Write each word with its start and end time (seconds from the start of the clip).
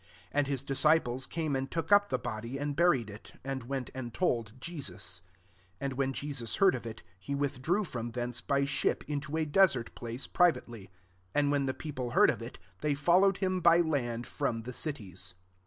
And 0.31 0.47
his 0.47 0.63
disciples 0.63 1.27
came 1.27 1.55
and 1.55 1.69
took 1.69 1.91
up 1.91 2.09
the 2.09 2.17
body, 2.17 2.57
and 2.57 2.75
burkd 2.75 3.11
it: 3.11 3.33
and 3.43 3.61
went 3.65 3.91
and 3.93 4.11
told 4.15 4.53
Jesus). 4.59 5.17
IS 5.17 5.21
And 5.79 5.93
when 5.93 6.11
Jesus 6.11 6.55
heard 6.55 6.75
o/ity 6.75 7.03
he 7.19 7.35
with 7.35 7.61
drew 7.61 7.83
/rom 7.83 8.11
thence 8.11 8.41
by 8.41 8.65
ship 8.65 9.03
into 9.07 9.37
a 9.37 9.45
desert 9.45 9.93
place 9.93 10.25
{urivately: 10.25 10.89
and 11.35 11.51
when 11.51 11.67
the 11.67 11.75
people 11.75 12.09
heard 12.17 12.31
of 12.31 12.41
it, 12.41 12.57
they 12.79 12.95
followed 12.95 13.37
him 13.37 13.59
by 13.61 13.77
land 13.77 14.25
from 14.25 14.63
the 14.63 14.73
cities. 14.73 15.35